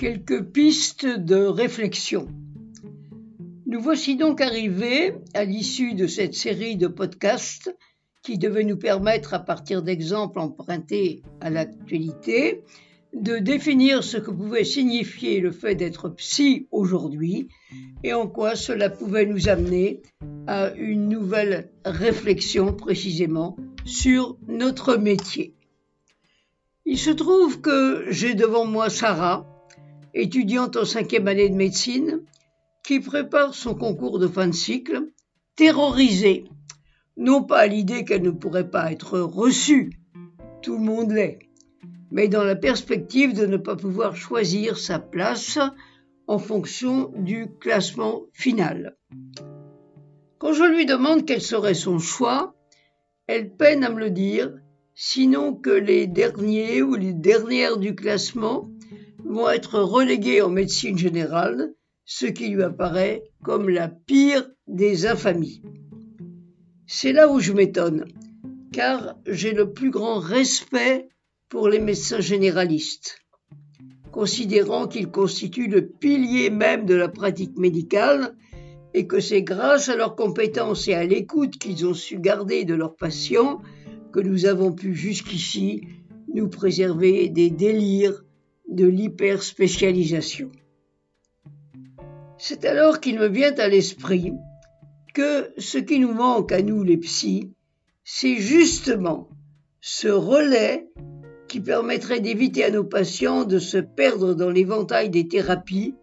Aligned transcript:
quelques 0.00 0.42
pistes 0.44 1.04
de 1.04 1.44
réflexion. 1.44 2.26
Nous 3.66 3.82
voici 3.82 4.16
donc 4.16 4.40
arrivés 4.40 5.16
à 5.34 5.44
l'issue 5.44 5.92
de 5.92 6.06
cette 6.06 6.32
série 6.32 6.76
de 6.76 6.86
podcasts 6.86 7.76
qui 8.22 8.38
devait 8.38 8.64
nous 8.64 8.78
permettre, 8.78 9.34
à 9.34 9.40
partir 9.40 9.82
d'exemples 9.82 10.38
empruntés 10.38 11.20
à 11.42 11.50
l'actualité, 11.50 12.62
de 13.12 13.36
définir 13.36 14.02
ce 14.02 14.16
que 14.16 14.30
pouvait 14.30 14.64
signifier 14.64 15.38
le 15.38 15.50
fait 15.50 15.74
d'être 15.74 16.08
psy 16.08 16.66
aujourd'hui 16.70 17.48
et 18.02 18.14
en 18.14 18.26
quoi 18.26 18.56
cela 18.56 18.88
pouvait 18.88 19.26
nous 19.26 19.50
amener 19.50 20.00
à 20.46 20.72
une 20.76 21.10
nouvelle 21.10 21.72
réflexion 21.84 22.72
précisément 22.72 23.54
sur 23.84 24.38
notre 24.48 24.96
métier. 24.96 25.52
Il 26.86 26.96
se 26.96 27.10
trouve 27.10 27.60
que 27.60 28.06
j'ai 28.08 28.32
devant 28.32 28.64
moi 28.64 28.88
Sarah, 28.88 29.59
étudiante 30.14 30.76
en 30.76 30.84
cinquième 30.84 31.28
année 31.28 31.48
de 31.48 31.54
médecine, 31.54 32.22
qui 32.84 33.00
prépare 33.00 33.54
son 33.54 33.74
concours 33.74 34.18
de 34.18 34.26
fin 34.26 34.48
de 34.48 34.54
cycle, 34.54 35.08
terrorisée, 35.56 36.44
non 37.16 37.42
pas 37.42 37.60
à 37.60 37.66
l'idée 37.66 38.04
qu'elle 38.04 38.22
ne 38.22 38.30
pourrait 38.30 38.70
pas 38.70 38.92
être 38.92 39.18
reçue, 39.20 39.90
tout 40.62 40.74
le 40.74 40.84
monde 40.84 41.12
l'est, 41.12 41.38
mais 42.10 42.28
dans 42.28 42.44
la 42.44 42.56
perspective 42.56 43.34
de 43.34 43.46
ne 43.46 43.56
pas 43.56 43.76
pouvoir 43.76 44.16
choisir 44.16 44.78
sa 44.78 44.98
place 44.98 45.58
en 46.26 46.38
fonction 46.38 47.12
du 47.16 47.48
classement 47.60 48.22
final. 48.32 48.96
Quand 50.38 50.52
je 50.52 50.64
lui 50.64 50.86
demande 50.86 51.26
quel 51.26 51.40
serait 51.40 51.74
son 51.74 51.98
choix, 51.98 52.54
elle 53.26 53.54
peine 53.54 53.84
à 53.84 53.90
me 53.90 54.00
le 54.00 54.10
dire, 54.10 54.54
sinon 54.94 55.54
que 55.54 55.70
les 55.70 56.06
derniers 56.06 56.82
ou 56.82 56.94
les 56.94 57.12
dernières 57.12 57.76
du 57.76 57.94
classement 57.94 58.70
vont 59.24 59.48
être 59.50 59.80
relégués 59.80 60.42
en 60.42 60.48
médecine 60.48 60.98
générale, 60.98 61.74
ce 62.04 62.26
qui 62.26 62.48
lui 62.48 62.62
apparaît 62.62 63.22
comme 63.44 63.68
la 63.68 63.88
pire 63.88 64.48
des 64.66 65.06
infamies. 65.06 65.62
C'est 66.86 67.12
là 67.12 67.30
où 67.30 67.38
je 67.38 67.52
m'étonne, 67.52 68.06
car 68.72 69.16
j'ai 69.26 69.52
le 69.52 69.72
plus 69.72 69.90
grand 69.90 70.18
respect 70.18 71.08
pour 71.48 71.68
les 71.68 71.78
médecins 71.78 72.20
généralistes, 72.20 73.18
considérant 74.12 74.86
qu'ils 74.86 75.10
constituent 75.10 75.68
le 75.68 75.86
pilier 75.86 76.50
même 76.50 76.86
de 76.86 76.94
la 76.94 77.08
pratique 77.08 77.56
médicale 77.56 78.36
et 78.94 79.06
que 79.06 79.20
c'est 79.20 79.42
grâce 79.42 79.88
à 79.88 79.96
leurs 79.96 80.16
compétences 80.16 80.88
et 80.88 80.94
à 80.94 81.04
l'écoute 81.04 81.58
qu'ils 81.58 81.86
ont 81.86 81.94
su 81.94 82.18
garder 82.18 82.64
de 82.64 82.74
leurs 82.74 82.96
patients 82.96 83.60
que 84.12 84.20
nous 84.20 84.46
avons 84.46 84.72
pu 84.72 84.94
jusqu'ici 84.94 85.82
nous 86.34 86.48
préserver 86.48 87.28
des 87.28 87.50
délires 87.50 88.22
de 88.70 88.86
l'hyperspécialisation. 88.86 90.50
C'est 92.38 92.64
alors 92.64 93.00
qu'il 93.00 93.18
me 93.18 93.28
vient 93.28 93.54
à 93.56 93.68
l'esprit 93.68 94.32
que 95.12 95.52
ce 95.58 95.78
qui 95.78 95.98
nous 95.98 96.14
manque 96.14 96.52
à 96.52 96.62
nous 96.62 96.82
les 96.82 96.96
psys, 96.96 97.52
c'est 98.04 98.36
justement 98.36 99.28
ce 99.80 100.08
relais 100.08 100.88
qui 101.48 101.60
permettrait 101.60 102.20
d'éviter 102.20 102.64
à 102.64 102.70
nos 102.70 102.84
patients 102.84 103.44
de 103.44 103.58
se 103.58 103.78
perdre 103.78 104.34
dans 104.34 104.50
l'éventail 104.50 105.10
des 105.10 105.26
thérapies 105.26 105.94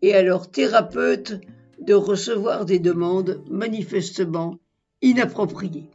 et 0.00 0.14
à 0.14 0.22
leurs 0.22 0.50
thérapeutes 0.50 1.40
de 1.80 1.94
recevoir 1.94 2.64
des 2.64 2.78
demandes 2.78 3.42
manifestement 3.50 4.58
inappropriées. 5.02 5.90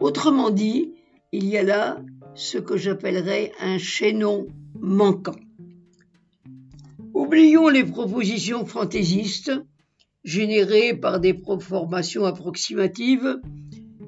Autrement 0.00 0.50
dit, 0.50 0.94
il 1.32 1.46
y 1.46 1.56
a 1.56 1.62
là 1.62 2.02
ce 2.36 2.58
que 2.58 2.76
j'appellerais 2.76 3.52
un 3.60 3.78
chaînon 3.78 4.46
manquant. 4.78 5.40
Oublions 7.14 7.68
les 7.68 7.84
propositions 7.84 8.66
fantaisistes 8.66 9.52
générées 10.22 10.94
par 10.94 11.18
des 11.18 11.34
formations 11.60 12.24
approximatives 12.24 13.40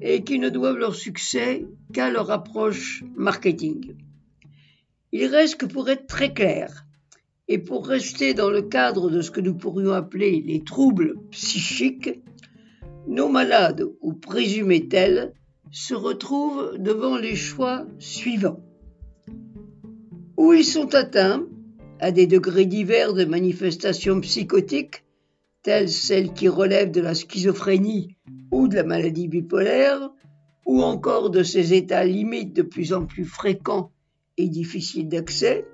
et 0.01 0.23
qui 0.23 0.39
ne 0.39 0.49
doivent 0.49 0.77
leur 0.77 0.95
succès 0.95 1.65
qu'à 1.91 2.09
leur 2.09 2.29
approche 2.31 3.03
marketing. 3.15 3.95
Il 5.11 5.25
reste 5.25 5.55
que 5.55 5.65
pour 5.65 5.89
être 5.89 6.05
très 6.05 6.33
clair, 6.33 6.85
et 7.49 7.57
pour 7.57 7.87
rester 7.87 8.35
dans 8.35 8.51
le 8.51 8.61
cadre 8.61 9.09
de 9.09 9.21
ce 9.21 9.31
que 9.31 9.41
nous 9.41 9.55
pourrions 9.55 9.91
appeler 9.91 10.43
les 10.45 10.63
troubles 10.63 11.15
psychiques, 11.31 12.21
nos 13.07 13.27
malades, 13.27 13.83
ou 14.01 14.13
présumés 14.13 14.87
tels, 14.87 15.33
se 15.71 15.93
retrouvent 15.93 16.77
devant 16.77 17.17
les 17.17 17.35
choix 17.35 17.85
suivants. 17.99 18.63
Ou 20.37 20.53
ils 20.53 20.65
sont 20.65 20.95
atteints, 20.95 21.45
à 21.99 22.11
des 22.11 22.27
degrés 22.27 22.65
divers 22.65 23.13
de 23.13 23.25
manifestations 23.25 24.21
psychotiques, 24.21 25.03
telles 25.63 25.89
celles 25.89 26.33
qui 26.33 26.47
relèvent 26.47 26.91
de 26.91 27.01
la 27.01 27.13
schizophrénie 27.13 28.15
ou 28.51 28.67
de 28.67 28.75
la 28.75 28.83
maladie 28.83 29.27
bipolaire, 29.27 30.09
ou 30.65 30.81
encore 30.81 31.29
de 31.29 31.43
ces 31.43 31.73
états 31.73 32.05
limites 32.05 32.55
de 32.55 32.61
plus 32.61 32.93
en 32.93 33.05
plus 33.05 33.25
fréquents 33.25 33.91
et 34.37 34.47
difficiles 34.47 35.09
d'accès, 35.09 35.67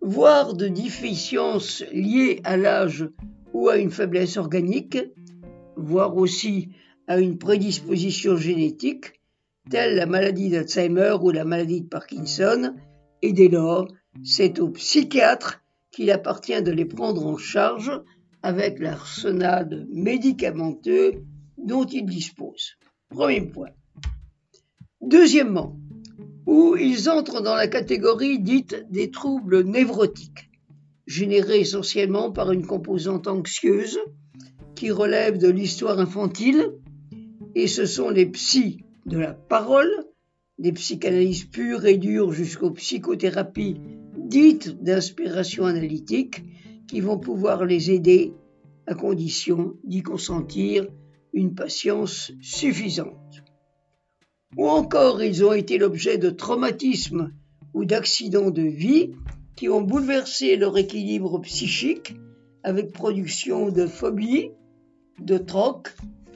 voire 0.00 0.54
de 0.54 0.68
déficiences 0.68 1.84
liées 1.92 2.40
à 2.44 2.56
l'âge 2.56 3.08
ou 3.52 3.68
à 3.68 3.76
une 3.76 3.90
faiblesse 3.90 4.36
organique, 4.36 4.98
voire 5.76 6.16
aussi 6.16 6.70
à 7.06 7.18
une 7.18 7.38
prédisposition 7.38 8.36
génétique, 8.36 9.20
telle 9.70 9.96
la 9.96 10.06
maladie 10.06 10.50
d'Alzheimer 10.50 11.16
ou 11.22 11.30
la 11.30 11.44
maladie 11.44 11.82
de 11.82 11.88
Parkinson, 11.88 12.74
et 13.22 13.32
dès 13.32 13.48
lors, 13.48 13.88
c'est 14.22 14.58
au 14.58 14.68
psychiatre 14.70 15.62
qu'il 15.90 16.10
appartient 16.10 16.62
de 16.62 16.70
les 16.70 16.84
prendre 16.84 17.26
en 17.26 17.36
charge 17.36 17.90
avec 18.42 18.78
l'arsenal 18.78 19.86
médicamenteux 19.90 21.24
dont 21.56 21.84
il 21.84 22.04
dispose. 22.06 22.76
Premier 23.08 23.42
point. 23.42 23.70
Deuxièmement, 25.00 25.78
où 26.46 26.76
ils 26.76 27.08
entrent 27.08 27.42
dans 27.42 27.54
la 27.54 27.68
catégorie 27.68 28.38
dite 28.38 28.86
des 28.90 29.10
troubles 29.10 29.62
névrotiques, 29.62 30.50
générés 31.06 31.60
essentiellement 31.60 32.32
par 32.32 32.52
une 32.52 32.66
composante 32.66 33.26
anxieuse 33.26 33.98
qui 34.74 34.90
relève 34.90 35.38
de 35.38 35.48
l'histoire 35.48 35.98
infantile, 35.98 36.72
et 37.54 37.66
ce 37.66 37.86
sont 37.86 38.10
les 38.10 38.26
psys 38.26 38.84
de 39.06 39.18
la 39.18 39.32
parole, 39.32 39.90
des 40.58 40.72
psychanalyses 40.72 41.44
pures 41.44 41.84
et 41.86 41.96
dures 41.96 42.32
jusqu'aux 42.32 42.70
psychothérapies 42.70 43.76
dites 44.16 44.82
d'inspiration 44.82 45.66
analytique, 45.66 46.42
qui 46.88 47.00
vont 47.00 47.18
pouvoir 47.18 47.64
les 47.64 47.90
aider 47.90 48.32
à 48.86 48.94
condition 48.94 49.74
d'y 49.84 50.02
consentir 50.02 50.86
une 51.32 51.54
patience 51.54 52.32
suffisante. 52.40 53.42
Ou 54.56 54.68
encore 54.68 55.22
ils 55.22 55.44
ont 55.44 55.52
été 55.52 55.78
l'objet 55.78 56.18
de 56.18 56.30
traumatismes 56.30 57.32
ou 57.72 57.84
d'accidents 57.84 58.50
de 58.50 58.62
vie 58.62 59.12
qui 59.56 59.68
ont 59.68 59.80
bouleversé 59.80 60.56
leur 60.56 60.76
équilibre 60.78 61.40
psychique 61.40 62.14
avec 62.62 62.92
production 62.92 63.70
de 63.70 63.86
phobie, 63.86 64.50
de 65.20 65.38
troc 65.38 65.88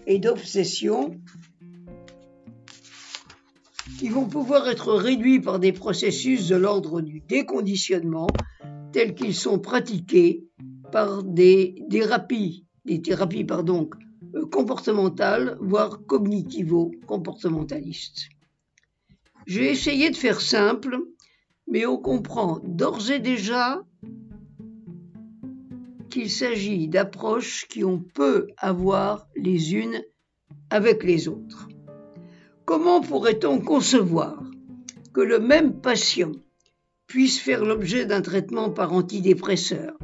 et 0.09 0.19
d'obsession 0.19 1.21
qui 3.99 4.09
vont 4.09 4.27
pouvoir 4.27 4.67
être 4.69 4.95
réduits 4.95 5.41
par 5.41 5.59
des 5.59 5.73
processus 5.73 6.49
de 6.49 6.57
l'ordre 6.57 7.03
du 7.03 7.21
déconditionnement 7.21 8.29
tels 8.93 9.15
qu'ils 9.15 9.35
sont 9.35 9.59
pratiqués 9.59 10.47
par 10.91 11.23
des 11.23 11.85
thérapies, 11.91 12.65
des 12.87 13.03
thérapies 13.03 13.45
pardon, 13.45 13.91
euh, 14.35 14.47
comportementales, 14.47 15.59
voire 15.61 16.01
cognitivo-comportementalistes. 16.07 18.31
J'ai 19.47 19.71
essayé 19.71 20.09
de 20.11 20.17
faire 20.17 20.41
simple, 20.41 20.99
mais 21.67 21.85
on 21.85 21.99
comprend 21.99 22.61
d'ores 22.65 23.11
et 23.11 23.19
déjà 23.19 23.83
qu'il 26.09 26.31
s'agit 26.31 26.89
d'approches 26.89 27.67
qui 27.69 27.85
ont 27.85 28.03
peu 28.15 28.49
à 28.57 28.73
voir 28.73 29.29
les 29.37 29.75
unes 29.75 30.03
avec 30.71 31.05
les 31.05 31.29
autres. 31.29 31.69
Comment 32.65 33.01
pourrait-on 33.01 33.61
concevoir 33.61 34.43
que 35.13 35.21
le 35.21 35.39
même 35.39 35.81
patient 35.81 36.33
puisse 37.07 37.39
faire 37.39 37.65
l'objet 37.65 38.05
d'un 38.05 38.21
traitement 38.21 38.71
par 38.71 38.93
antidépresseur, 38.93 39.99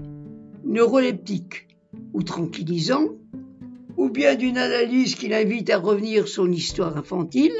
neuroleptique 0.64 1.68
ou 2.14 2.22
tranquillisant, 2.22 3.08
ou 3.96 4.08
bien 4.08 4.34
d'une 4.34 4.58
analyse 4.58 5.14
qui 5.14 5.28
l'invite 5.28 5.70
à 5.70 5.78
revenir 5.78 6.26
sur 6.26 6.46
l'histoire 6.46 6.96
infantile, 6.96 7.54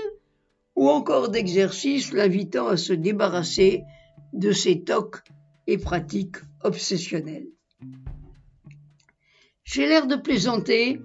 ou 0.74 0.88
encore 0.88 1.28
d'exercices 1.28 2.12
l'invitant 2.12 2.66
à 2.66 2.76
se 2.76 2.92
débarrasser 2.92 3.84
de 4.32 4.50
ses 4.50 4.82
tocs 4.82 5.22
et 5.66 5.78
pratiques 5.78 6.38
obsessionnelles? 6.62 7.53
J'ai 9.64 9.86
l'air 9.86 10.06
de 10.06 10.16
plaisanter, 10.16 11.00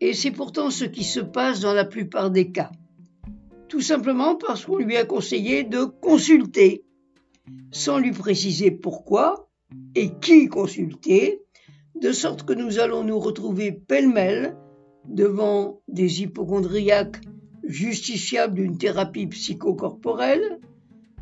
et 0.00 0.14
c'est 0.14 0.30
pourtant 0.30 0.70
ce 0.70 0.84
qui 0.84 1.04
se 1.04 1.20
passe 1.20 1.60
dans 1.60 1.74
la 1.74 1.84
plupart 1.84 2.30
des 2.30 2.50
cas. 2.50 2.70
Tout 3.68 3.82
simplement 3.82 4.34
parce 4.36 4.64
qu'on 4.64 4.78
lui 4.78 4.96
a 4.96 5.04
conseillé 5.04 5.62
de 5.62 5.84
consulter 5.84 6.84
sans 7.70 7.98
lui 7.98 8.12
préciser 8.12 8.70
pourquoi 8.70 9.48
et 9.94 10.10
qui 10.20 10.48
consulter, 10.48 11.42
de 12.00 12.12
sorte 12.12 12.44
que 12.44 12.54
nous 12.54 12.78
allons 12.78 13.04
nous 13.04 13.18
retrouver 13.18 13.72
pêle-mêle 13.72 14.56
devant 15.06 15.82
des 15.88 16.22
hypochondriaques 16.22 17.20
justiciables 17.64 18.54
d'une 18.54 18.78
thérapie 18.78 19.26
psychocorporelle, 19.26 20.60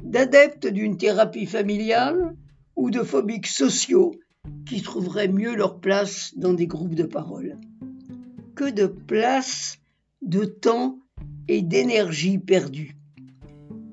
d'adeptes 0.03 0.67
d'une 0.67 0.97
thérapie 0.97 1.47
familiale 1.47 2.37
ou 2.77 2.91
de 2.91 3.03
phobiques 3.03 3.49
sociaux 3.49 4.13
qui 4.67 4.83
trouveraient 4.83 5.29
mieux 5.29 5.55
leur 5.55 5.81
place 5.81 6.33
dans 6.37 6.55
des 6.55 6.67
groupes 6.67 6.95
de 6.95 7.05
parole. 7.05 7.59
Que 8.55 8.71
de 8.71 8.87
place, 8.87 9.79
de 10.23 10.45
temps 10.45 10.99
et 11.49 11.63
d'énergie 11.63 12.39
perdue. 12.39 12.97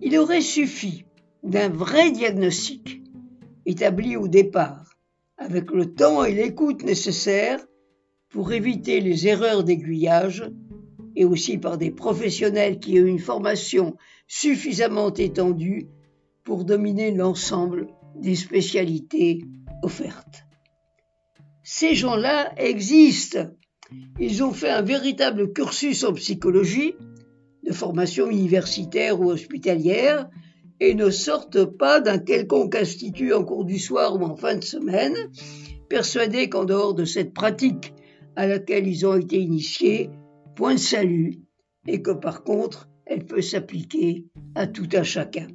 Il 0.02 0.18
aurait 0.18 0.42
suffi 0.42 1.06
d'un 1.44 1.70
vrai 1.70 2.12
diagnostic 2.12 3.02
établi 3.66 4.18
au 4.18 4.28
départ, 4.28 4.98
avec 5.38 5.72
le 5.72 5.94
temps 5.94 6.24
et 6.24 6.34
l'écoute 6.34 6.84
nécessaires 6.84 7.66
pour 8.30 8.52
éviter 8.52 9.00
les 9.00 9.28
erreurs 9.28 9.64
d'aiguillage 9.64 10.44
et 11.16 11.26
aussi 11.26 11.58
par 11.58 11.78
des 11.78 11.92
professionnels 11.92 12.80
qui 12.80 13.00
ont 13.00 13.06
une 13.06 13.20
formation 13.20 13.96
suffisamment 14.28 15.14
étendue 15.14 15.88
pour 16.44 16.66
dominer 16.66 17.12
l'ensemble 17.12 17.88
des 18.16 18.36
spécialités 18.36 19.44
offertes. 19.82 20.46
Ces 21.64 21.96
gens-là 21.96 22.54
existent. 22.58 23.48
Ils 24.20 24.44
ont 24.44 24.52
fait 24.52 24.70
un 24.70 24.82
véritable 24.82 25.54
cursus 25.54 26.04
en 26.04 26.14
psychologie, 26.14 26.96
de 27.66 27.72
formation 27.72 28.30
universitaire 28.30 29.20
ou 29.22 29.32
hospitalière, 29.32 30.30
et 30.80 30.96
ne 30.96 31.10
sortent 31.10 31.64
pas 31.64 32.02
d'un 32.02 32.18
quelconque 32.18 32.76
institut 32.76 33.34
en 33.34 33.46
cours 33.46 33.66
du 33.66 33.80
soir 33.80 34.20
ou 34.20 34.26
en 34.26 34.36
fin 34.36 34.56
de 34.56 34.64
semaine, 34.64 35.16
persuadés 35.90 36.50
qu'en 36.50 36.66
dehors 36.66 36.94
de 36.94 37.06
cette 37.06 37.34
pratique 37.34 37.94
à 38.36 38.48
laquelle 38.48 38.88
ils 38.88 39.06
ont 39.06 39.16
été 39.16 39.40
initiés, 39.40 40.10
point 40.56 40.74
de 40.74 40.80
salut, 40.80 41.40
et 41.88 42.02
que 42.02 42.12
par 42.12 42.44
contre, 42.44 42.90
elle 43.06 43.26
peut 43.26 43.42
s'appliquer 43.42 44.26
à 44.56 44.68
tout 44.68 44.90
un 44.94 45.04
chacun. 45.04 45.48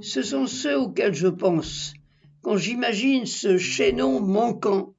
Ce 0.00 0.22
sont 0.22 0.46
ceux 0.46 0.78
auxquels 0.78 1.14
je 1.14 1.28
pense 1.28 1.94
quand 2.42 2.56
j'imagine 2.56 3.24
ce 3.24 3.56
chaînon 3.56 4.20
manquant 4.20 4.94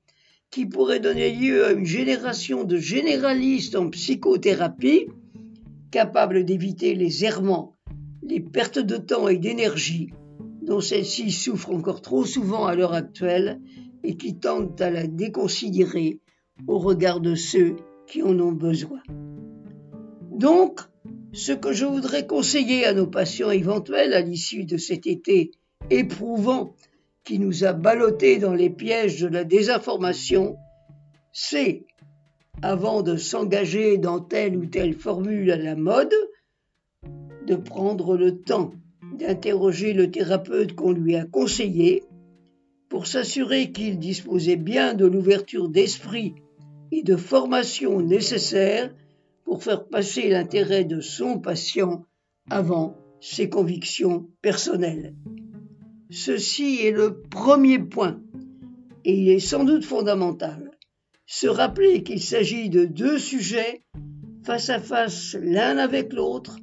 qui 0.49 0.65
pourrait 0.65 0.99
donner 0.99 1.31
lieu 1.31 1.65
à 1.65 1.71
une 1.73 1.85
génération 1.85 2.63
de 2.63 2.77
généralistes 2.77 3.75
en 3.75 3.89
psychothérapie, 3.89 5.07
capables 5.91 6.43
d'éviter 6.43 6.95
les 6.95 7.23
errements, 7.23 7.75
les 8.23 8.39
pertes 8.39 8.79
de 8.79 8.97
temps 8.97 9.27
et 9.27 9.37
d'énergie 9.37 10.09
dont 10.63 10.81
celle-ci 10.81 11.31
souffre 11.31 11.71
encore 11.71 12.01
trop 12.01 12.25
souvent 12.25 12.65
à 12.65 12.75
l'heure 12.75 12.93
actuelle 12.93 13.61
et 14.03 14.17
qui 14.17 14.39
tentent 14.39 14.81
à 14.81 14.89
la 14.89 15.05
déconsidérer 15.05 16.19
au 16.67 16.79
regard 16.79 17.19
de 17.19 17.35
ceux 17.35 17.75
qui 18.07 18.23
en 18.23 18.39
ont 18.39 18.51
besoin. 18.51 19.01
Donc, 20.31 20.81
ce 21.35 21.51
que 21.51 21.73
je 21.73 21.85
voudrais 21.85 22.25
conseiller 22.25 22.85
à 22.85 22.93
nos 22.93 23.07
patients 23.07 23.51
éventuels 23.51 24.13
à 24.13 24.21
l'issue 24.21 24.63
de 24.63 24.77
cet 24.77 25.05
été 25.05 25.51
éprouvant 25.89 26.75
qui 27.25 27.39
nous 27.39 27.65
a 27.65 27.73
ballottés 27.73 28.37
dans 28.37 28.53
les 28.53 28.69
pièges 28.69 29.19
de 29.19 29.27
la 29.27 29.43
désinformation, 29.43 30.55
c'est, 31.33 31.83
avant 32.61 33.01
de 33.01 33.17
s'engager 33.17 33.97
dans 33.97 34.21
telle 34.21 34.55
ou 34.55 34.65
telle 34.65 34.93
formule 34.93 35.51
à 35.51 35.57
la 35.57 35.75
mode, 35.75 36.13
de 37.45 37.55
prendre 37.55 38.15
le 38.15 38.41
temps 38.41 38.71
d'interroger 39.19 39.91
le 39.91 40.09
thérapeute 40.09 40.73
qu'on 40.73 40.93
lui 40.93 41.17
a 41.17 41.25
conseillé 41.25 42.03
pour 42.87 43.07
s'assurer 43.07 43.73
qu'il 43.73 43.99
disposait 43.99 44.55
bien 44.55 44.93
de 44.93 45.05
l'ouverture 45.05 45.67
d'esprit 45.67 46.33
et 46.93 47.03
de 47.03 47.17
formation 47.17 47.99
nécessaires 47.99 48.89
pour 49.45 49.63
faire 49.63 49.87
passer 49.87 50.29
l'intérêt 50.29 50.83
de 50.83 50.99
son 50.99 51.39
patient 51.39 52.05
avant 52.49 52.97
ses 53.21 53.49
convictions 53.49 54.27
personnelles. 54.41 55.15
Ceci 56.09 56.79
est 56.85 56.91
le 56.91 57.21
premier 57.21 57.79
point, 57.79 58.21
et 59.03 59.15
il 59.15 59.29
est 59.29 59.39
sans 59.39 59.63
doute 59.63 59.85
fondamental. 59.85 60.71
Se 61.25 61.47
rappeler 61.47 62.03
qu'il 62.03 62.21
s'agit 62.21 62.69
de 62.69 62.85
deux 62.85 63.17
sujets 63.17 63.83
face 64.43 64.69
à 64.69 64.79
face 64.79 65.35
l'un 65.39 65.77
avec 65.77 66.13
l'autre, 66.13 66.57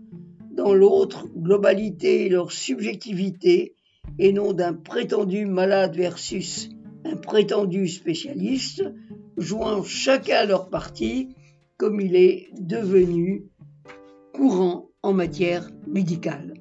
dans 0.52 0.74
l'autre 0.74 1.26
globalité 1.36 2.26
et 2.26 2.28
leur 2.28 2.52
subjectivité, 2.52 3.74
et 4.18 4.32
non 4.32 4.52
d'un 4.52 4.74
prétendu 4.74 5.46
malade 5.46 5.96
versus 5.96 6.68
un 7.04 7.16
prétendu 7.16 7.88
spécialiste, 7.88 8.84
jouant 9.36 9.82
chacun 9.82 10.44
leur 10.46 10.68
partie 10.68 11.34
comme 11.82 12.00
il 12.00 12.14
est 12.14 12.48
devenu 12.60 13.50
courant 14.32 14.90
en 15.02 15.12
matière 15.12 15.68
médicale. 15.88 16.54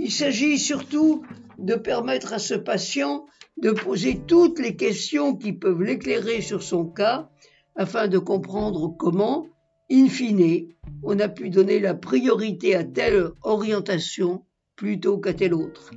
Il 0.00 0.10
s'agit 0.10 0.58
surtout 0.58 1.22
de 1.60 1.76
permettre 1.76 2.32
à 2.32 2.40
ce 2.40 2.54
patient 2.54 3.24
de 3.56 3.70
poser 3.70 4.20
toutes 4.26 4.58
les 4.58 4.74
questions 4.74 5.36
qui 5.36 5.52
peuvent 5.52 5.80
l'éclairer 5.80 6.40
sur 6.40 6.64
son 6.64 6.86
cas 6.86 7.30
afin 7.76 8.08
de 8.08 8.18
comprendre 8.18 8.96
comment, 8.98 9.46
in 9.88 10.08
fine, 10.08 10.66
on 11.04 11.20
a 11.20 11.28
pu 11.28 11.48
donner 11.48 11.78
la 11.78 11.94
priorité 11.94 12.74
à 12.74 12.82
telle 12.82 13.30
orientation 13.44 14.44
plutôt 14.74 15.18
qu'à 15.18 15.34
telle 15.34 15.54
autre. 15.54 15.92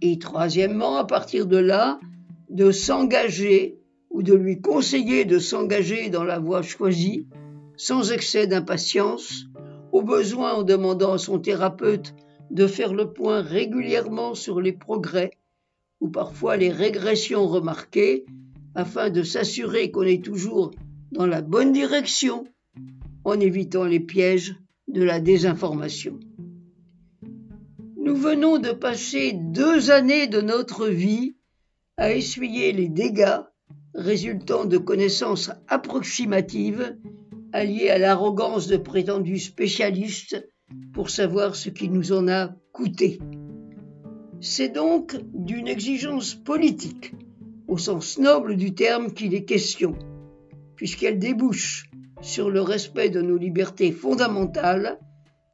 Et 0.00 0.18
troisièmement, 0.18 0.96
à 0.96 1.04
partir 1.04 1.46
de 1.46 1.58
là, 1.58 2.00
de 2.48 2.70
s'engager 2.70 3.75
ou 4.16 4.22
de 4.22 4.32
lui 4.32 4.62
conseiller 4.62 5.26
de 5.26 5.38
s'engager 5.38 6.08
dans 6.08 6.24
la 6.24 6.38
voie 6.38 6.62
choisie, 6.62 7.26
sans 7.76 8.12
excès 8.12 8.46
d'impatience, 8.46 9.44
au 9.92 10.00
besoin 10.00 10.54
en 10.54 10.62
demandant 10.62 11.12
à 11.12 11.18
son 11.18 11.38
thérapeute 11.38 12.14
de 12.50 12.66
faire 12.66 12.94
le 12.94 13.12
point 13.12 13.42
régulièrement 13.42 14.34
sur 14.34 14.62
les 14.62 14.72
progrès 14.72 15.32
ou 16.00 16.08
parfois 16.08 16.56
les 16.56 16.70
régressions 16.70 17.46
remarquées, 17.46 18.24
afin 18.74 19.10
de 19.10 19.22
s'assurer 19.22 19.90
qu'on 19.90 20.04
est 20.04 20.24
toujours 20.24 20.70
dans 21.12 21.26
la 21.26 21.42
bonne 21.42 21.72
direction 21.72 22.44
en 23.22 23.38
évitant 23.38 23.84
les 23.84 24.00
pièges 24.00 24.56
de 24.88 25.02
la 25.02 25.20
désinformation. 25.20 26.18
Nous 27.98 28.16
venons 28.16 28.56
de 28.56 28.72
passer 28.72 29.34
deux 29.34 29.90
années 29.90 30.26
de 30.26 30.40
notre 30.40 30.88
vie 30.88 31.36
à 31.98 32.14
essuyer 32.14 32.72
les 32.72 32.88
dégâts 32.88 33.42
résultant 33.96 34.66
de 34.66 34.76
connaissances 34.76 35.50
approximatives 35.68 36.96
alliées 37.52 37.88
à 37.88 37.98
l'arrogance 37.98 38.66
de 38.66 38.76
prétendus 38.76 39.38
spécialistes 39.38 40.48
pour 40.92 41.08
savoir 41.08 41.56
ce 41.56 41.70
qui 41.70 41.88
nous 41.88 42.12
en 42.12 42.28
a 42.28 42.54
coûté. 42.72 43.18
C'est 44.40 44.68
donc 44.68 45.16
d'une 45.32 45.66
exigence 45.66 46.34
politique, 46.34 47.14
au 47.68 47.78
sens 47.78 48.18
noble 48.18 48.56
du 48.56 48.74
terme, 48.74 49.12
qu'il 49.12 49.34
est 49.34 49.44
question, 49.44 49.96
puisqu'elle 50.76 51.18
débouche 51.18 51.90
sur 52.20 52.50
le 52.50 52.60
respect 52.60 53.08
de 53.08 53.22
nos 53.22 53.38
libertés 53.38 53.92
fondamentales 53.92 54.98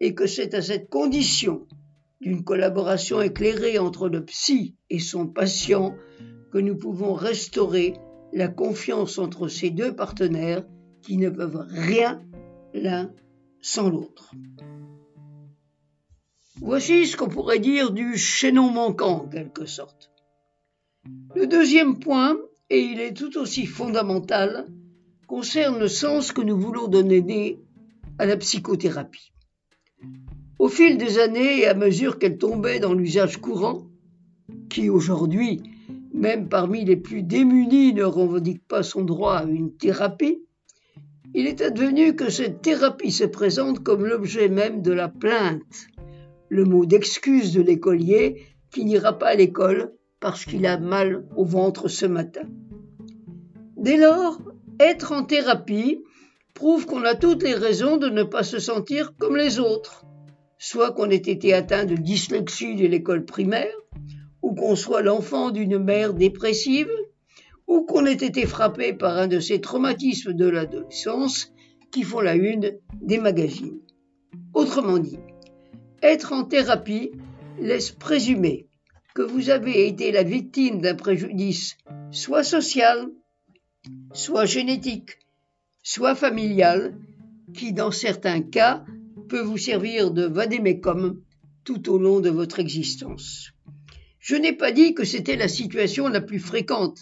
et 0.00 0.14
que 0.14 0.26
c'est 0.26 0.54
à 0.54 0.62
cette 0.62 0.90
condition 0.90 1.66
d'une 2.20 2.42
collaboration 2.42 3.22
éclairée 3.22 3.78
entre 3.78 4.08
le 4.08 4.24
psy 4.24 4.74
et 4.90 4.98
son 4.98 5.28
patient 5.28 5.94
que 6.52 6.58
nous 6.58 6.76
pouvons 6.76 7.14
restaurer 7.14 7.94
la 8.32 8.48
confiance 8.48 9.18
entre 9.18 9.48
ces 9.48 9.70
deux 9.70 9.94
partenaires 9.94 10.64
qui 11.02 11.16
ne 11.16 11.30
peuvent 11.30 11.66
rien 11.68 12.22
l'un 12.74 13.12
sans 13.60 13.90
l'autre. 13.90 14.32
Voici 16.60 17.06
ce 17.06 17.16
qu'on 17.16 17.28
pourrait 17.28 17.58
dire 17.58 17.90
du 17.90 18.16
chaînon 18.16 18.70
manquant 18.70 19.24
en 19.24 19.28
quelque 19.28 19.66
sorte. 19.66 20.10
Le 21.34 21.46
deuxième 21.46 21.98
point, 21.98 22.36
et 22.70 22.80
il 22.80 23.00
est 23.00 23.14
tout 23.14 23.36
aussi 23.38 23.66
fondamental, 23.66 24.66
concerne 25.26 25.78
le 25.78 25.88
sens 25.88 26.30
que 26.30 26.42
nous 26.42 26.58
voulons 26.58 26.88
donner 26.88 27.58
à 28.18 28.26
la 28.26 28.36
psychothérapie. 28.36 29.32
Au 30.58 30.68
fil 30.68 30.98
des 30.98 31.18
années 31.18 31.60
et 31.60 31.66
à 31.66 31.74
mesure 31.74 32.18
qu'elle 32.18 32.38
tombait 32.38 32.78
dans 32.78 32.94
l'usage 32.94 33.38
courant, 33.38 33.88
qui 34.68 34.88
aujourd'hui 34.88 35.62
même 36.22 36.48
parmi 36.48 36.84
les 36.84 36.96
plus 36.96 37.24
démunis 37.24 37.92
ne 37.92 38.04
revendique 38.04 38.64
pas 38.68 38.84
son 38.84 39.02
droit 39.02 39.38
à 39.38 39.44
une 39.44 39.76
thérapie, 39.76 40.44
il 41.34 41.48
est 41.48 41.60
advenu 41.60 42.14
que 42.14 42.30
cette 42.30 42.62
thérapie 42.62 43.10
se 43.10 43.24
présente 43.24 43.80
comme 43.82 44.06
l'objet 44.06 44.48
même 44.48 44.82
de 44.82 44.92
la 44.92 45.08
plainte, 45.08 45.88
le 46.48 46.64
mot 46.64 46.86
d'excuse 46.86 47.52
de 47.52 47.60
l'écolier 47.60 48.40
qui 48.70 48.84
n'ira 48.84 49.18
pas 49.18 49.30
à 49.30 49.34
l'école 49.34 49.94
parce 50.20 50.44
qu'il 50.44 50.64
a 50.66 50.78
mal 50.78 51.26
au 51.36 51.44
ventre 51.44 51.88
ce 51.88 52.06
matin. 52.06 52.48
Dès 53.76 53.96
lors, 53.96 54.40
être 54.78 55.10
en 55.10 55.24
thérapie 55.24 56.04
prouve 56.54 56.86
qu'on 56.86 57.02
a 57.02 57.16
toutes 57.16 57.42
les 57.42 57.54
raisons 57.54 57.96
de 57.96 58.08
ne 58.08 58.22
pas 58.22 58.44
se 58.44 58.60
sentir 58.60 59.12
comme 59.18 59.36
les 59.36 59.58
autres, 59.58 60.04
soit 60.56 60.92
qu'on 60.92 61.10
ait 61.10 61.16
été 61.16 61.52
atteint 61.52 61.84
de 61.84 61.96
dyslexie 61.96 62.76
de 62.76 62.86
l'école 62.86 63.24
primaire, 63.24 63.74
ou 64.42 64.54
qu'on 64.54 64.76
soit 64.76 65.02
l'enfant 65.02 65.50
d'une 65.50 65.78
mère 65.78 66.14
dépressive, 66.14 66.90
ou 67.66 67.82
qu'on 67.82 68.06
ait 68.06 68.12
été 68.12 68.44
frappé 68.44 68.92
par 68.92 69.16
un 69.16 69.28
de 69.28 69.40
ces 69.40 69.60
traumatismes 69.60 70.34
de 70.34 70.48
l'adolescence 70.48 71.52
qui 71.90 72.02
font 72.02 72.20
la 72.20 72.34
une 72.34 72.78
des 73.00 73.18
magazines. 73.18 73.80
Autrement 74.52 74.98
dit, 74.98 75.18
être 76.02 76.32
en 76.32 76.44
thérapie 76.44 77.12
laisse 77.60 77.92
présumer 77.92 78.66
que 79.14 79.22
vous 79.22 79.50
avez 79.50 79.86
été 79.86 80.10
la 80.10 80.22
victime 80.22 80.80
d'un 80.80 80.94
préjudice 80.94 81.76
soit 82.10 82.44
social, 82.44 83.08
soit 84.12 84.46
génétique, 84.46 85.18
soit 85.82 86.14
familial, 86.14 86.98
qui 87.54 87.72
dans 87.72 87.90
certains 87.90 88.42
cas 88.42 88.84
peut 89.28 89.42
vous 89.42 89.58
servir 89.58 90.10
de 90.10 90.24
vadémécum 90.24 91.20
tout 91.64 91.90
au 91.90 91.98
long 91.98 92.20
de 92.20 92.30
votre 92.30 92.58
existence. 92.58 93.51
Je 94.22 94.36
n'ai 94.36 94.52
pas 94.52 94.70
dit 94.70 94.94
que 94.94 95.02
c'était 95.02 95.34
la 95.34 95.48
situation 95.48 96.06
la 96.06 96.20
plus 96.20 96.38
fréquente, 96.38 97.00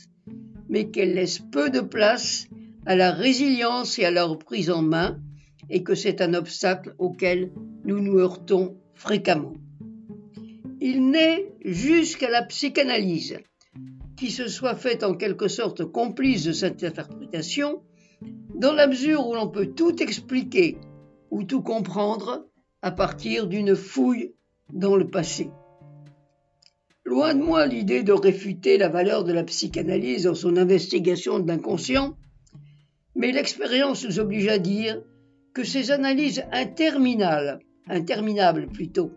mais 0.71 0.91
qu'elle 0.91 1.13
laisse 1.13 1.39
peu 1.39 1.69
de 1.69 1.81
place 1.81 2.47
à 2.87 2.97
la 2.97 3.13
résilience 3.13 3.99
et 3.99 4.07
à 4.07 4.11
la 4.11 4.25
reprise 4.25 4.71
en 4.71 4.81
main, 4.81 5.21
et 5.69 5.83
que 5.83 5.95
c'est 5.95 6.23
un 6.23 6.33
obstacle 6.33 6.95
auquel 6.99 7.53
nous 7.85 8.01
nous 8.01 8.19
heurtons 8.19 8.79
fréquemment. 8.95 9.53
Il 10.81 11.11
n'est 11.11 11.53
jusqu'à 11.63 12.31
la 12.31 12.43
psychanalyse, 12.43 13.37
qui 14.17 14.31
se 14.31 14.49
soit 14.49 14.75
faite 14.75 15.05
en 15.05 15.15
quelque 15.15 15.49
sorte 15.49 15.85
complice 15.85 16.45
de 16.45 16.53
cette 16.53 16.83
interprétation, 16.83 17.83
dans 18.55 18.73
la 18.73 18.87
mesure 18.87 19.29
où 19.29 19.35
l'on 19.35 19.49
peut 19.49 19.75
tout 19.75 20.03
expliquer 20.03 20.79
ou 21.31 21.45
tout 21.45 21.61
comprendre 21.61 22.47
à 22.81 22.91
partir 22.91 23.47
d'une 23.47 23.77
fouille 23.77 24.33
dans 24.73 24.97
le 24.97 25.07
passé. 25.07 25.51
Loin 27.11 27.35
de 27.35 27.43
moi 27.43 27.67
l'idée 27.67 28.05
de 28.05 28.13
réfuter 28.13 28.79
la 28.79 28.89
valeur 28.89 29.25
de 29.25 29.33
la 29.33 29.43
psychanalyse 29.43 30.23
dans 30.23 30.37
son 30.37 30.57
investigation 30.57 31.41
de 31.41 31.49
l'inconscient, 31.49 32.17
mais 33.17 33.33
l'expérience 33.33 34.05
nous 34.05 34.21
oblige 34.21 34.47
à 34.47 34.59
dire 34.59 35.03
que 35.53 35.65
ces 35.65 35.91
analyses 35.91 36.45
interminables, 36.53 37.59
interminables 37.89 38.69
plutôt, 38.69 39.11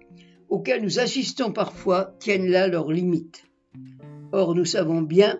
auxquelles 0.49 0.81
nous 0.81 0.97
assistons 0.97 1.51
parfois 1.51 2.15
tiennent 2.17 2.49
là 2.49 2.67
leurs 2.67 2.91
limites. 2.91 3.43
Or, 4.31 4.55
nous 4.55 4.65
savons 4.65 5.03
bien 5.03 5.39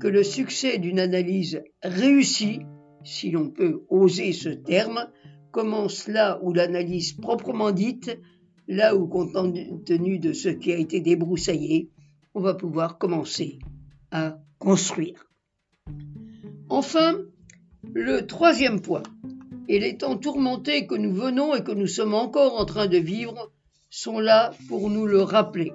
que 0.00 0.08
le 0.08 0.24
succès 0.24 0.78
d'une 0.78 0.98
analyse 0.98 1.62
réussie, 1.84 2.62
si 3.04 3.30
l'on 3.30 3.50
peut 3.50 3.84
oser 3.90 4.32
ce 4.32 4.48
terme, 4.48 5.08
commence 5.52 6.08
là 6.08 6.40
où 6.42 6.52
l'analyse 6.52 7.12
proprement 7.12 7.70
dite, 7.70 8.18
là 8.68 8.96
où, 8.96 9.06
compte 9.06 9.34
tenu 9.84 10.18
de 10.18 10.32
ce 10.32 10.48
qui 10.48 10.72
a 10.72 10.76
été 10.76 11.00
débroussaillé, 11.00 11.90
on 12.34 12.40
va 12.40 12.54
pouvoir 12.54 12.98
commencer 12.98 13.58
à 14.10 14.38
construire. 14.58 15.26
Enfin, 16.68 17.20
le 17.94 18.26
troisième 18.26 18.80
point, 18.80 19.02
et 19.68 19.78
les 19.78 19.96
temps 19.96 20.16
tourmentés 20.16 20.86
que 20.86 20.94
nous 20.94 21.12
venons 21.12 21.54
et 21.54 21.64
que 21.64 21.72
nous 21.72 21.86
sommes 21.86 22.14
encore 22.14 22.60
en 22.60 22.64
train 22.64 22.86
de 22.86 22.98
vivre 22.98 23.52
sont 23.90 24.20
là 24.20 24.52
pour 24.68 24.90
nous 24.90 25.06
le 25.06 25.22
rappeler. 25.22 25.72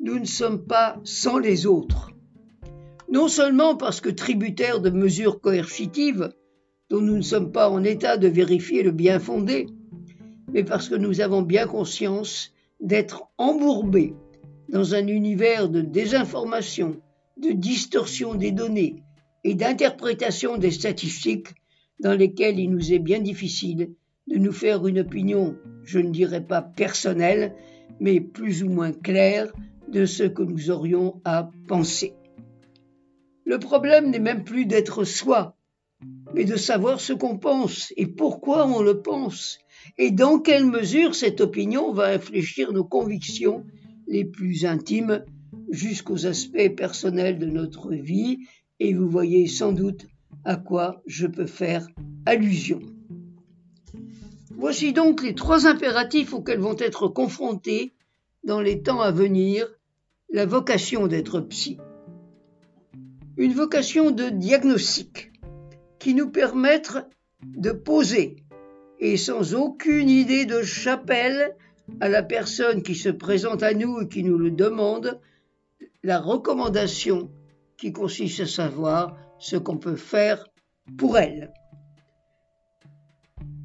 Nous 0.00 0.18
ne 0.18 0.24
sommes 0.24 0.64
pas 0.66 1.00
sans 1.04 1.38
les 1.38 1.66
autres. 1.66 2.10
Non 3.10 3.28
seulement 3.28 3.76
parce 3.76 4.00
que 4.00 4.08
tributaires 4.08 4.80
de 4.80 4.90
mesures 4.90 5.40
coercitives, 5.40 6.32
dont 6.90 7.00
nous 7.00 7.16
ne 7.16 7.22
sommes 7.22 7.52
pas 7.52 7.68
en 7.68 7.82
état 7.84 8.16
de 8.16 8.28
vérifier 8.28 8.82
le 8.82 8.92
bien 8.92 9.18
fondé, 9.18 9.66
mais 10.56 10.64
parce 10.64 10.88
que 10.88 10.94
nous 10.94 11.20
avons 11.20 11.42
bien 11.42 11.66
conscience 11.66 12.50
d'être 12.80 13.28
embourbés 13.36 14.14
dans 14.70 14.94
un 14.94 15.06
univers 15.06 15.68
de 15.68 15.82
désinformation, 15.82 16.96
de 17.36 17.50
distorsion 17.50 18.34
des 18.34 18.52
données 18.52 19.02
et 19.44 19.54
d'interprétation 19.54 20.56
des 20.56 20.70
statistiques 20.70 21.48
dans 22.00 22.14
lesquelles 22.14 22.58
il 22.58 22.70
nous 22.70 22.94
est 22.94 22.98
bien 22.98 23.20
difficile 23.20 23.90
de 24.28 24.38
nous 24.38 24.50
faire 24.50 24.86
une 24.86 25.00
opinion, 25.00 25.58
je 25.84 25.98
ne 25.98 26.08
dirais 26.08 26.42
pas 26.42 26.62
personnelle, 26.62 27.54
mais 28.00 28.22
plus 28.22 28.62
ou 28.62 28.70
moins 28.70 28.92
claire 28.92 29.52
de 29.92 30.06
ce 30.06 30.22
que 30.22 30.42
nous 30.42 30.70
aurions 30.70 31.20
à 31.26 31.50
penser. 31.68 32.14
Le 33.44 33.58
problème 33.58 34.08
n'est 34.08 34.20
même 34.20 34.42
plus 34.42 34.64
d'être 34.64 35.04
soi, 35.04 35.54
mais 36.32 36.44
de 36.46 36.56
savoir 36.56 36.98
ce 36.98 37.12
qu'on 37.12 37.36
pense 37.36 37.92
et 37.98 38.06
pourquoi 38.06 38.66
on 38.66 38.80
le 38.80 39.02
pense, 39.02 39.58
et 39.98 40.10
dans 40.10 40.38
quelle 40.38 40.66
mesure 40.66 41.14
cette 41.14 41.40
opinion 41.40 41.92
va 41.92 42.08
infléchir 42.08 42.72
nos 42.72 42.84
convictions 42.84 43.64
les 44.06 44.24
plus 44.24 44.64
intimes 44.64 45.24
jusqu'aux 45.70 46.26
aspects 46.26 46.74
personnels 46.76 47.38
de 47.38 47.46
notre 47.46 47.92
vie, 47.92 48.38
et 48.78 48.94
vous 48.94 49.08
voyez 49.08 49.46
sans 49.46 49.72
doute 49.72 50.06
à 50.44 50.56
quoi 50.56 51.02
je 51.06 51.26
peux 51.26 51.46
faire 51.46 51.86
allusion. 52.24 52.80
Voici 54.56 54.92
donc 54.92 55.22
les 55.22 55.34
trois 55.34 55.66
impératifs 55.66 56.32
auxquels 56.32 56.60
vont 56.60 56.76
être 56.78 57.08
confrontés 57.08 57.92
dans 58.44 58.60
les 58.60 58.82
temps 58.82 59.00
à 59.00 59.10
venir 59.10 59.66
la 60.32 60.46
vocation 60.46 61.06
d'être 61.06 61.40
psy. 61.40 61.78
Une 63.36 63.52
vocation 63.52 64.10
de 64.10 64.30
diagnostic, 64.30 65.30
qui 65.98 66.14
nous 66.14 66.30
permettre 66.30 67.06
de 67.44 67.70
poser, 67.70 68.36
et 69.00 69.16
sans 69.16 69.54
aucune 69.54 70.08
idée 70.08 70.46
de 70.46 70.62
chapelle, 70.62 71.56
à 72.00 72.08
la 72.08 72.22
personne 72.22 72.82
qui 72.82 72.94
se 72.94 73.08
présente 73.08 73.62
à 73.62 73.74
nous 73.74 74.00
et 74.00 74.08
qui 74.08 74.24
nous 74.24 74.38
le 74.38 74.50
demande, 74.50 75.20
la 76.02 76.18
recommandation 76.18 77.30
qui 77.76 77.92
consiste 77.92 78.40
à 78.40 78.46
savoir 78.46 79.16
ce 79.38 79.56
qu'on 79.56 79.76
peut 79.76 79.96
faire 79.96 80.46
pour 80.96 81.18
elle. 81.18 81.52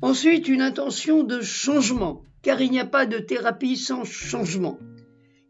Ensuite, 0.02 0.48
une 0.48 0.62
intention 0.62 1.24
de 1.24 1.42
changement, 1.42 2.24
car 2.42 2.60
il 2.62 2.72
n'y 2.72 2.80
a 2.80 2.86
pas 2.86 3.06
de 3.06 3.20
thérapie 3.20 3.78
sans 3.78 4.04
changement, 4.04 4.80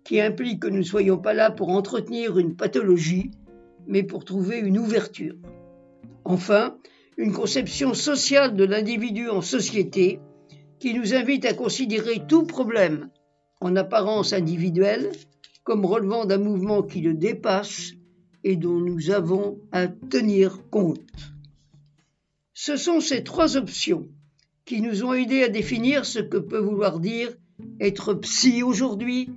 qui 0.04 0.20
implique 0.20 0.62
que 0.62 0.68
nous 0.68 0.80
ne 0.80 0.84
soyons 0.84 1.18
pas 1.18 1.34
là 1.34 1.52
pour 1.52 1.70
entretenir 1.70 2.38
une 2.38 2.56
pathologie, 2.56 3.32
mais 3.88 4.04
pour 4.04 4.26
trouver 4.26 4.60
une 4.60 4.78
ouverture. 4.78 5.36
Enfin, 6.26 6.78
une 7.18 7.34
conception 7.34 7.94
sociale 7.94 8.56
de 8.56 8.64
l'individu 8.64 9.30
en 9.30 9.42
société 9.42 10.20
qui 10.80 10.94
nous 10.94 11.14
invite 11.14 11.46
à 11.46 11.54
considérer 11.54 12.26
tout 12.28 12.44
problème 12.44 13.10
en 13.60 13.76
apparence 13.76 14.34
individuel 14.34 15.12
comme 15.64 15.86
relevant 15.86 16.26
d'un 16.26 16.40
mouvement 16.40 16.82
qui 16.82 17.02
le 17.02 17.14
dépasse 17.14 17.92
et 18.44 18.56
dont 18.56 18.80
nous 18.80 19.12
avons 19.12 19.60
à 19.72 19.88
tenir 19.88 20.68
compte. 20.70 21.00
Ce 22.54 22.78
sont 22.78 23.00
ces 23.00 23.24
trois 23.24 23.58
options 23.58 24.08
qui 24.66 24.82
nous 24.82 25.04
ont 25.04 25.14
aidés 25.14 25.44
à 25.44 25.50
définir 25.50 26.06
ce 26.06 26.20
que 26.20 26.38
peut 26.38 26.60
vouloir 26.60 27.00
dire 27.00 27.32
être 27.80 28.14
psy 28.16 28.64
aujourd'hui 28.64 29.30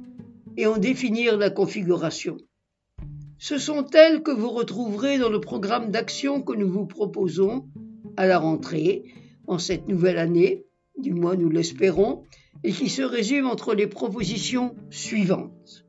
et 0.57 0.67
en 0.67 0.79
définir 0.79 1.37
la 1.37 1.51
configuration. 1.51 2.37
Ce 3.39 3.59
sont 3.59 3.87
elles 3.93 4.23
que 4.23 4.31
vous 4.31 4.51
retrouverez 4.51 5.19
dans 5.19 5.29
le 5.29 5.41
programme 5.41 5.91
d'action 5.91 6.43
que 6.43 6.55
nous 6.55 6.71
vous 6.71 6.87
proposons 6.87 7.67
à 8.17 8.27
la 8.27 8.39
rentrée, 8.39 9.05
en 9.47 9.59
cette 9.59 9.89
nouvelle 9.89 10.19
année, 10.19 10.65
du 10.99 11.13
moins 11.13 11.35
nous 11.35 11.51
l'espérons, 11.51 12.25
et 12.63 12.73
qui 12.73 12.89
se 12.89 13.03
résume 13.03 13.47
entre 13.47 13.75
les 13.75 13.87
propositions 13.87 14.75
suivantes. 14.91 15.85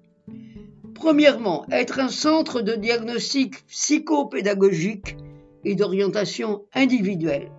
Premièrement, 0.96 1.66
être 1.72 2.00
un 2.00 2.10
centre 2.10 2.62
de 2.62 2.74
diagnostic 2.74 3.66
psychopédagogique 3.68 5.18
et 5.64 5.76
d'orientation 5.76 6.66
individuelle. 6.74 7.52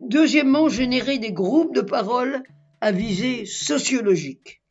Deuxièmement, 0.00 0.68
générer 0.68 1.18
des 1.18 1.32
groupes 1.32 1.74
de 1.74 1.80
parole 1.80 2.42
à 2.80 2.92
visée 2.92 3.46
sociologique. 3.46 4.62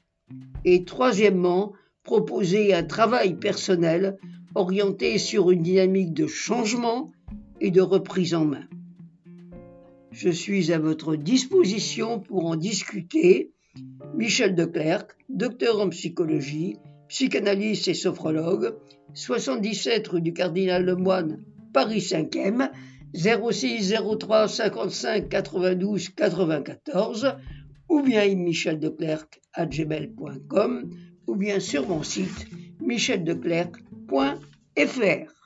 Et 0.63 0.86
troisièmement, 0.86 1.74
proposer 2.03 2.74
un 2.74 2.84
travail 2.84 3.36
personnel 3.36 4.18
orienté 4.56 5.18
sur 5.18 5.51
une 5.51 5.62
dynamique 5.62 6.13
de 6.13 6.27
changement 6.27 7.12
et 7.62 7.72
de 7.72 7.82
reprise 7.82 8.34
en 8.34 8.46
main. 8.46 8.68
Je 10.12 10.29
suis 10.29 10.74
à 10.74 10.79
votre 10.79 11.15
disposition 11.15 12.20
pour 12.20 12.46
en 12.46 12.56
discuter. 12.56 13.51
Michel 14.15 14.56
Declercq, 14.56 15.12
docteur 15.29 15.79
en 15.79 15.89
psychologie, 15.89 16.77
psychanalyste 17.08 17.88
et 17.88 17.94
sophrologue, 17.94 18.75
77 19.13 20.08
rue 20.08 20.22
du 20.22 20.34
Cardinal 20.34 20.84
Lemoine, 20.84 21.44
Paris 21.74 22.00
5e, 22.00 22.72
06 23.13 23.94
03 24.20 24.48
55 24.48 25.29
92 25.29 26.10
94 26.10 27.36
ou 27.88 28.01
bien 28.01 28.36
micheldeclercq 28.36 29.41
à 29.53 29.65
gmail.com 29.65 30.89
ou 31.29 31.36
bien 31.36 31.59
sur 31.59 31.88
mon 31.88 32.01
site 32.01 32.48
micheldeclercq.fr. 32.81 35.38